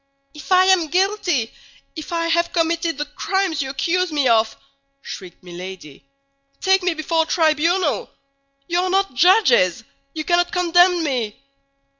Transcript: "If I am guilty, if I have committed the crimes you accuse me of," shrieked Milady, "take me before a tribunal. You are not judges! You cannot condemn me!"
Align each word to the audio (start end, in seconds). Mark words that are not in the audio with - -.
"If 0.33 0.51
I 0.51 0.65
am 0.65 0.87
guilty, 0.87 1.53
if 1.95 2.11
I 2.11 2.25
have 2.25 2.51
committed 2.51 2.97
the 2.97 3.05
crimes 3.05 3.61
you 3.61 3.69
accuse 3.69 4.11
me 4.11 4.27
of," 4.27 4.57
shrieked 5.03 5.43
Milady, 5.43 6.07
"take 6.59 6.81
me 6.81 6.95
before 6.95 7.21
a 7.21 7.25
tribunal. 7.27 8.09
You 8.67 8.79
are 8.79 8.89
not 8.89 9.13
judges! 9.13 9.83
You 10.15 10.23
cannot 10.23 10.51
condemn 10.51 11.03
me!" 11.03 11.39